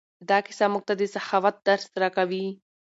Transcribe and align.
دا 0.29 0.37
کیسه 0.45 0.65
موږ 0.71 0.83
ته 0.87 0.93
د 0.99 1.01
سخاوت 1.15 1.55
درس 1.67 1.85
راکوي. 2.01 2.45